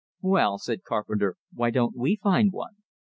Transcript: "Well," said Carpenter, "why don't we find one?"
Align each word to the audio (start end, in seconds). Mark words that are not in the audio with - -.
"Well," 0.23 0.57
said 0.57 0.81
Carpenter, 0.81 1.35
"why 1.53 1.69
don't 1.69 1.95
we 1.95 2.15
find 2.15 2.51
one?" 2.51 2.77